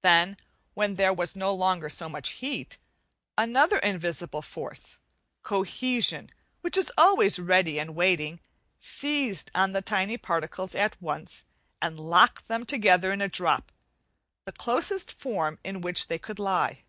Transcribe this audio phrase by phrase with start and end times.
[0.00, 0.38] Then,
[0.72, 2.78] when there was no longer so much heat,
[3.36, 4.96] another invisible force,
[5.42, 6.30] cohesion,
[6.62, 8.40] which is always ready and waiting,
[8.80, 11.44] seized on the tiny particles at once,
[11.82, 13.70] and locked them together in a drop,
[14.46, 16.84] the closest form in which they could lie.